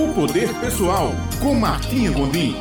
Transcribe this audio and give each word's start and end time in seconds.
O 0.00 0.14
Poder 0.14 0.48
Pessoal, 0.60 1.10
com 1.42 1.54
Martinha 1.54 2.10
Gondim. 2.10 2.56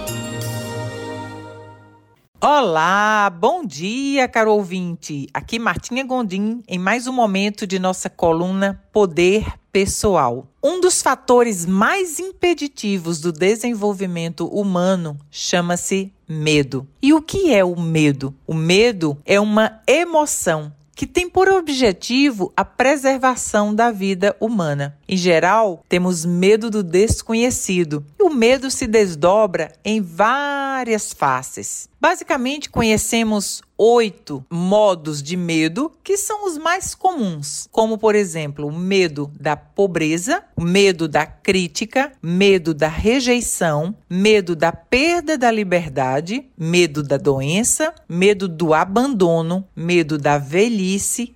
Olá, 2.42 3.30
bom 3.30 3.64
dia, 3.64 4.28
caro 4.28 4.52
ouvinte. 4.52 5.26
Aqui 5.34 5.58
Martinha 5.58 6.04
Gondim 6.04 6.62
em 6.68 6.78
mais 6.78 7.08
um 7.08 7.14
momento 7.14 7.66
de 7.66 7.80
nossa 7.80 8.10
coluna 8.10 8.84
Poder 8.92 9.46
Pessoal. 9.72 10.48
Um 10.62 10.82
dos 10.82 11.02
fatores 11.02 11.66
mais 11.66 12.20
impeditivos 12.20 13.22
do 13.22 13.32
desenvolvimento 13.32 14.46
humano 14.46 15.18
chama-se 15.32 16.12
medo. 16.28 16.86
E 17.02 17.14
o 17.14 17.22
que 17.22 17.54
é 17.54 17.64
o 17.64 17.80
medo? 17.80 18.36
O 18.46 18.54
medo 18.54 19.18
é 19.26 19.40
uma 19.40 19.80
emoção 19.88 20.74
que 21.00 21.08
tem 21.08 21.30
por 21.30 21.48
objetivo 21.48 22.52
a 22.58 22.66
preservação 22.66 23.74
da 23.74 23.90
vida 23.90 24.36
humana. 24.38 24.98
Em 25.08 25.16
geral, 25.16 25.82
temos 25.88 26.26
medo 26.26 26.70
do 26.70 26.84
desconhecido 26.84 28.06
e 28.20 28.24
o 28.24 28.30
medo 28.30 28.70
se 28.70 28.86
desdobra 28.86 29.72
em 29.86 30.02
várias 30.02 31.14
faces. 31.14 31.88
Basicamente, 32.02 32.70
conhecemos 32.70 33.62
oito 33.78 34.46
modos 34.50 35.22
de 35.24 35.36
medo 35.36 35.92
que 36.04 36.18
são 36.18 36.48
os 36.48 36.58
mais 36.58 36.96
comuns, 36.96 37.68
como, 37.72 37.98
por 37.98 38.16
exemplo, 38.16 38.68
o 38.68 38.72
medo 38.72 39.32
da 39.40 39.58
pobreza, 39.58 40.44
o 40.56 40.62
medo 40.62 41.08
da 41.08 41.26
crítica, 41.26 42.12
medo 42.22 42.74
da 42.74 42.88
rejeição, 42.88 43.96
medo 44.10 44.56
da 44.56 44.72
perda 44.72 45.38
da 45.38 45.52
liberdade, 45.52 46.46
medo 46.58 47.04
da 47.04 47.18
doença, 47.18 47.94
medo 48.08 48.48
do 48.48 48.74
abandono, 48.74 49.68
medo 49.76 50.18
da 50.18 50.38
velhice 50.38 50.89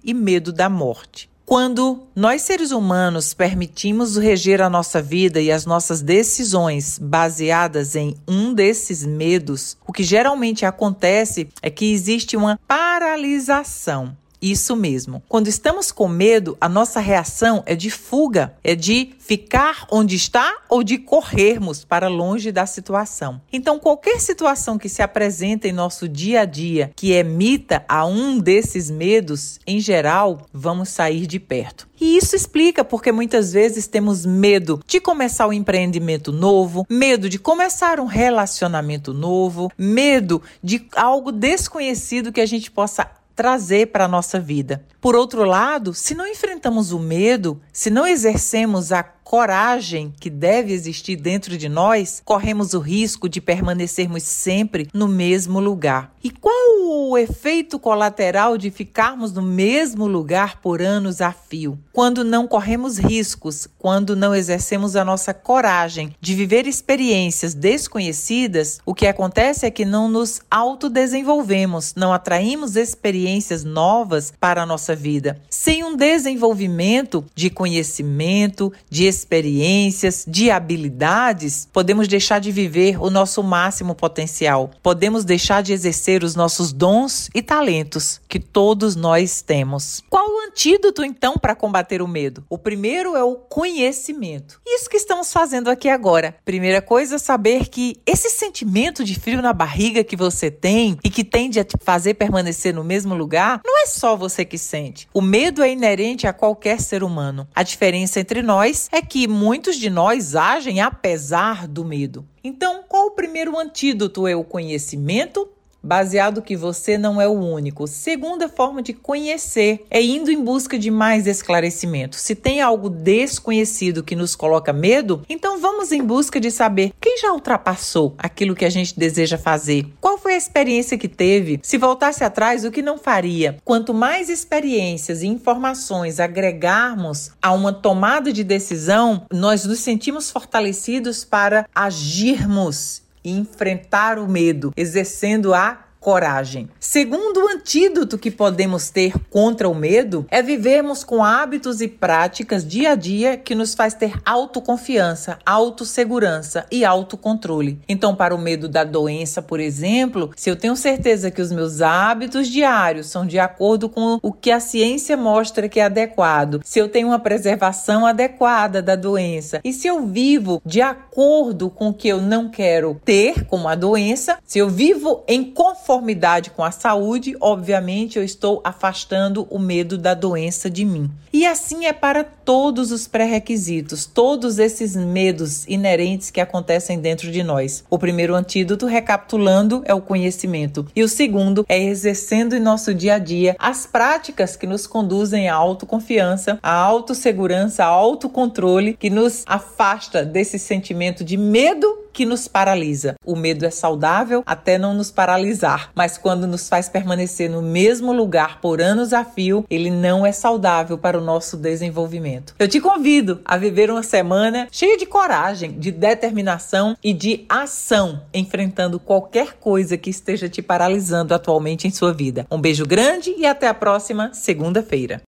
e 0.03 0.13
medo 0.13 0.51
da 0.51 0.69
morte. 0.69 1.29
Quando 1.45 2.07
nós 2.15 2.41
seres 2.41 2.71
humanos 2.71 3.33
permitimos 3.33 4.15
reger 4.15 4.61
a 4.61 4.69
nossa 4.69 5.01
vida 5.01 5.41
e 5.41 5.51
as 5.51 5.65
nossas 5.65 6.01
decisões 6.01 6.97
baseadas 6.97 7.95
em 7.95 8.15
um 8.27 8.53
desses 8.53 9.05
medos, 9.05 9.77
o 9.85 9.91
que 9.91 10.03
geralmente 10.03 10.65
acontece 10.65 11.49
é 11.61 11.69
que 11.69 11.91
existe 11.91 12.37
uma 12.37 12.57
paralisação 12.67 14.17
isso 14.43 14.75
mesmo. 14.75 15.23
Quando 15.29 15.47
estamos 15.47 15.91
com 15.91 16.07
medo, 16.07 16.57
a 16.59 16.67
nossa 16.67 16.99
reação 16.99 17.63
é 17.65 17.75
de 17.75 17.89
fuga, 17.89 18.53
é 18.63 18.75
de 18.75 19.15
ficar 19.17 19.87
onde 19.89 20.15
está 20.15 20.57
ou 20.67 20.83
de 20.83 20.97
corrermos 20.97 21.85
para 21.85 22.09
longe 22.09 22.51
da 22.51 22.65
situação. 22.65 23.41
Então, 23.51 23.79
qualquer 23.79 24.19
situação 24.19 24.77
que 24.77 24.89
se 24.89 25.01
apresenta 25.01 25.67
em 25.67 25.71
nosso 25.71 26.09
dia 26.09 26.41
a 26.41 26.45
dia 26.45 26.91
que 26.95 27.11
emita 27.11 27.85
a 27.87 28.05
um 28.05 28.37
desses 28.37 28.91
medos, 28.91 29.59
em 29.65 29.79
geral, 29.79 30.45
vamos 30.51 30.89
sair 30.89 31.25
de 31.25 31.39
perto. 31.39 31.87
E 32.01 32.17
isso 32.17 32.35
explica 32.35 32.83
porque 32.83 33.13
muitas 33.13 33.53
vezes 33.53 33.87
temos 33.87 34.25
medo 34.25 34.81
de 34.85 34.99
começar 34.99 35.47
um 35.47 35.53
empreendimento 35.53 36.33
novo, 36.33 36.85
medo 36.89 37.29
de 37.29 37.39
começar 37.39 37.97
um 37.97 38.05
relacionamento 38.05 39.13
novo, 39.13 39.71
medo 39.77 40.41
de 40.61 40.85
algo 40.97 41.31
desconhecido 41.31 42.33
que 42.33 42.41
a 42.41 42.45
gente 42.45 42.69
possa 42.69 43.09
trazer 43.35 43.87
para 43.87 44.05
a 44.05 44.07
nossa 44.07 44.39
vida. 44.39 44.85
Por 45.01 45.15
outro 45.15 45.43
lado, 45.43 45.93
se 45.93 46.13
não 46.13 46.27
enfrentamos 46.27 46.91
o 46.91 46.99
medo, 46.99 47.61
se 47.71 47.89
não 47.89 48.05
exercemos 48.05 48.91
a 48.91 49.03
coragem 49.23 50.13
que 50.19 50.29
deve 50.29 50.73
existir 50.73 51.15
dentro 51.15 51.57
de 51.57 51.69
nós, 51.69 52.21
corremos 52.23 52.73
o 52.73 52.79
risco 52.79 53.27
de 53.27 53.41
permanecermos 53.41 54.23
sempre 54.23 54.87
no 54.93 55.07
mesmo 55.07 55.59
lugar. 55.59 56.13
E 56.23 56.29
qual 56.29 56.53
o 56.85 57.17
efeito 57.17 57.77
colateral 57.79 58.57
de 58.57 58.69
ficarmos 58.69 59.33
no 59.33 59.41
mesmo 59.41 60.07
lugar 60.07 60.61
por 60.61 60.81
anos 60.81 61.21
a 61.21 61.31
fio? 61.31 61.77
Quando 61.91 62.23
não 62.23 62.47
corremos 62.47 62.97
riscos, 62.97 63.67
quando 63.77 64.15
não 64.15 64.33
exercemos 64.33 64.95
a 64.95 65.03
nossa 65.03 65.33
coragem 65.33 66.15
de 66.19 66.33
viver 66.33 66.65
experiências 66.67 67.53
desconhecidas, 67.53 68.79
o 68.85 68.93
que 68.93 69.07
acontece 69.07 69.65
é 69.65 69.71
que 69.71 69.85
não 69.85 70.07
nos 70.07 70.41
autodesenvolvemos, 70.49 71.93
não 71.95 72.13
atraímos 72.13 72.75
experiências 72.75 73.63
novas 73.63 74.33
para 74.39 74.63
a 74.63 74.65
nossa 74.65 74.95
vida. 74.95 75.41
Sem 75.49 75.83
um 75.83 75.95
desenvolvimento 75.95 77.25
de 77.35 77.49
conhecimento, 77.49 78.71
de 78.89 79.05
experiências, 79.15 80.25
de 80.27 80.51
habilidades, 80.51 81.67
podemos 81.71 82.07
deixar 82.07 82.39
de 82.39 82.51
viver 82.51 83.01
o 83.01 83.09
nosso 83.09 83.41
máximo 83.43 83.95
potencial. 83.95 84.71
Podemos 84.81 85.23
deixar 85.23 85.63
de 85.63 85.73
exercer 85.73 86.23
os 86.23 86.35
nossos 86.35 86.71
dons 86.71 87.29
e 87.33 87.41
talentos 87.41 88.21
que 88.27 88.39
todos 88.39 88.95
nós 88.95 89.41
temos. 89.41 90.03
Qual 90.09 90.27
o 90.27 90.42
antídoto 90.53 91.03
então 91.03 91.33
para 91.35 91.55
combater 91.55 91.99
o 92.01 92.07
medo? 92.07 92.45
O 92.47 92.59
primeiro 92.59 93.15
é 93.15 93.23
o 93.23 93.35
conhecimento. 93.35 94.61
Isso 94.65 94.87
que 94.87 94.97
estamos 94.97 95.33
fazendo 95.33 95.67
aqui 95.67 95.89
agora. 95.89 96.35
Primeira 96.45 96.79
coisa, 96.79 97.17
saber 97.17 97.69
que 97.69 97.99
esse 98.05 98.29
sentimento 98.29 99.03
de 99.03 99.19
frio 99.19 99.41
na 99.41 99.51
barriga 99.51 100.03
que 100.03 100.15
você 100.15 100.51
tem 100.51 100.97
e 101.03 101.09
que 101.09 101.23
tende 101.23 101.59
a 101.59 101.63
te 101.63 101.75
fazer 101.81 102.13
permanecer 102.13 102.73
no 102.73 102.83
mesmo 102.83 103.15
lugar, 103.15 103.61
não 103.65 103.81
é 103.81 103.87
só 103.87 104.15
você 104.15 104.45
que 104.45 104.59
sente. 104.59 105.07
O 105.11 105.21
medo 105.21 105.63
é 105.63 105.71
inerente 105.71 106.27
a 106.27 106.33
qualquer 106.33 106.79
ser 106.79 107.03
humano. 107.03 107.47
A 107.55 107.63
diferença 107.63 108.19
entre 108.19 108.43
nós 108.43 108.87
é 108.91 109.01
que 109.01 109.27
muitos 109.27 109.75
de 109.77 109.89
nós 109.89 110.35
agem 110.35 110.79
apesar 110.81 111.67
do 111.67 111.83
medo. 111.83 112.27
Então, 112.43 112.83
qual 112.87 113.07
o 113.07 113.11
primeiro 113.11 113.57
antídoto? 113.57 114.27
É 114.27 114.35
o 114.35 114.43
conhecimento 114.43 115.49
baseado 115.83 116.41
que 116.41 116.55
você 116.55 116.97
não 116.97 117.19
é 117.19 117.27
o 117.27 117.33
único. 117.33 117.85
Segunda 117.87 118.47
forma 118.47 118.81
de 118.81 118.93
conhecer 118.93 119.85
é 119.89 120.01
indo 120.01 120.31
em 120.31 120.41
busca 120.41 120.79
de 120.79 120.89
mais 120.89 121.27
esclarecimento. 121.27 122.15
Se 122.15 122.33
tem 122.33 122.61
algo 122.61 122.89
desconhecido 122.89 124.03
que 124.03 124.15
nos 124.15 124.35
coloca 124.35 124.71
medo, 124.71 125.23
então 125.27 125.59
vamos 125.59 125.91
em 125.91 126.01
busca 126.01 126.39
de 126.39 126.49
saber 126.49 126.93
quem 127.01 127.17
já 127.17 127.33
ultrapassou 127.33 128.15
aquilo 128.17 128.55
que 128.55 128.65
a 128.65 128.69
gente 128.69 128.97
deseja 128.97 129.37
fazer. 129.37 129.85
Qual 129.99 130.17
foi 130.17 130.35
a 130.35 130.37
experiência 130.37 130.97
que 130.97 131.07
teve? 131.07 131.59
Se 131.61 131.77
voltasse 131.77 132.23
atrás, 132.23 132.63
o 132.63 132.71
que 132.71 132.81
não 132.81 132.97
faria? 132.97 133.57
Quanto 133.65 133.93
mais 133.93 134.29
experiências 134.29 135.21
e 135.21 135.27
informações 135.27 136.19
agregarmos 136.19 137.31
a 137.41 137.51
uma 137.51 137.73
tomada 137.73 138.31
de 138.31 138.43
decisão, 138.43 139.25
nós 139.31 139.65
nos 139.65 139.79
sentimos 139.79 140.31
fortalecidos 140.31 141.25
para 141.25 141.67
agirmos 141.75 143.02
e 143.23 143.31
enfrentar 143.31 144.19
o 144.19 144.27
medo, 144.27 144.71
exercendo 144.75 145.53
a 145.53 145.85
coragem. 146.03 146.69
Segundo 146.81 147.37
o 147.37 147.47
antídoto 147.47 148.17
que 148.17 148.29
podemos 148.29 148.89
ter 148.89 149.17
contra 149.29 149.69
o 149.69 149.73
medo 149.73 150.27
é 150.29 150.41
vivermos 150.41 151.01
com 151.01 151.23
hábitos 151.23 151.79
e 151.79 151.87
práticas 151.87 152.67
dia 152.67 152.91
a 152.91 152.95
dia 152.95 153.37
que 153.37 153.55
nos 153.55 153.73
faz 153.73 153.93
ter 153.93 154.13
autoconfiança, 154.25 155.39
autossegurança 155.45 156.65
e 156.69 156.83
autocontrole. 156.83 157.79
Então, 157.87 158.13
para 158.13 158.35
o 158.35 158.37
medo 158.37 158.67
da 158.67 158.83
doença, 158.83 159.41
por 159.41 159.61
exemplo, 159.61 160.31
se 160.35 160.49
eu 160.49 160.57
tenho 160.57 160.75
certeza 160.75 161.31
que 161.31 161.41
os 161.41 161.53
meus 161.53 161.81
hábitos 161.81 162.49
diários 162.49 163.07
são 163.07 163.25
de 163.25 163.39
acordo 163.39 163.87
com 163.87 164.19
o 164.21 164.33
que 164.33 164.51
a 164.51 164.59
ciência 164.59 165.15
mostra 165.15 165.69
que 165.69 165.79
é 165.79 165.85
adequado, 165.85 166.59
se 166.65 166.79
eu 166.79 166.89
tenho 166.89 167.07
uma 167.07 167.19
preservação 167.19 168.05
adequada 168.05 168.81
da 168.81 168.97
doença 168.97 169.61
e 169.63 169.71
se 169.71 169.87
eu 169.87 170.05
vivo 170.05 170.61
de 170.65 170.81
acordo 170.81 171.69
com 171.69 171.89
o 171.89 171.93
que 171.93 172.09
eu 172.09 172.21
não 172.21 172.49
quero 172.49 172.99
ter, 173.05 173.45
como 173.45 173.69
a 173.69 173.75
doença, 173.75 174.37
se 174.45 174.59
eu 174.59 174.69
vivo 174.69 175.23
em 175.29 175.45
conforto 175.45 175.92
conformidade 175.93 176.49
com 176.49 176.63
a 176.63 176.71
saúde, 176.71 177.35
obviamente 177.39 178.17
eu 178.17 178.23
estou 178.23 178.61
afastando 178.63 179.45
o 179.49 179.59
medo 179.59 179.95
da 179.95 180.15
doença 180.15 180.67
de 180.67 180.83
mim. 180.83 181.09
E 181.31 181.45
assim 181.45 181.85
é 181.85 181.93
para 181.93 182.23
todos 182.23 182.91
os 182.91 183.07
pré-requisitos, 183.07 184.05
todos 184.05 184.59
esses 184.59 184.95
medos 184.95 185.67
inerentes 185.67 186.31
que 186.31 186.41
acontecem 186.41 186.99
dentro 186.99 187.31
de 187.31 187.43
nós. 187.43 187.83
O 187.89 187.97
primeiro 187.97 188.35
antídoto, 188.35 188.85
recapitulando, 188.85 189.81
é 189.85 189.93
o 189.93 190.01
conhecimento. 190.01 190.85
E 190.95 191.03
o 191.03 191.07
segundo 191.07 191.65
é 191.69 191.81
exercendo 191.81 192.55
em 192.55 192.59
nosso 192.59 192.93
dia 192.93 193.15
a 193.15 193.19
dia 193.19 193.55
as 193.59 193.85
práticas 193.85 194.55
que 194.55 194.67
nos 194.67 194.87
conduzem 194.87 195.49
à 195.49 195.55
autoconfiança, 195.55 196.59
à 196.61 196.73
autossegurança, 196.73 197.83
ao 197.83 197.99
autocontrole, 197.99 198.93
que 198.93 199.09
nos 199.09 199.43
afasta 199.45 200.25
desse 200.25 200.57
sentimento 200.57 201.23
de 201.23 201.37
medo 201.37 201.92
que 202.13 202.25
nos 202.25 202.47
paralisa. 202.47 203.15
O 203.25 203.35
medo 203.35 203.65
é 203.65 203.69
saudável 203.69 204.43
até 204.45 204.77
não 204.77 204.93
nos 204.93 205.11
paralisar, 205.11 205.91
mas 205.95 206.17
quando 206.17 206.47
nos 206.47 206.69
faz 206.69 206.87
permanecer 206.87 207.49
no 207.49 207.61
mesmo 207.61 208.13
lugar 208.13 208.61
por 208.61 208.79
anos 208.79 209.11
a 209.11 209.25
fio, 209.25 209.65
ele 209.69 209.89
não 209.89 210.25
é 210.25 210.31
saudável 210.31 210.97
para 210.97 211.17
o 211.17 211.23
nosso 211.23 211.57
desenvolvimento. 211.57 212.53
Eu 212.59 212.67
te 212.67 212.79
convido 212.79 213.41
a 213.43 213.57
viver 213.57 213.89
uma 213.89 214.03
semana 214.03 214.67
cheia 214.71 214.97
de 214.97 215.05
coragem, 215.05 215.71
de 215.71 215.91
determinação 215.91 216.95
e 217.03 217.13
de 217.13 217.45
ação, 217.49 218.21
enfrentando 218.33 218.99
qualquer 218.99 219.53
coisa 219.59 219.97
que 219.97 220.09
esteja 220.09 220.47
te 220.47 220.61
paralisando 220.61 221.33
atualmente 221.33 221.87
em 221.87 221.91
sua 221.91 222.13
vida. 222.13 222.45
Um 222.51 222.61
beijo 222.61 222.85
grande 222.85 223.33
e 223.37 223.45
até 223.45 223.67
a 223.67 223.73
próxima 223.73 224.31
segunda-feira. 224.33 225.21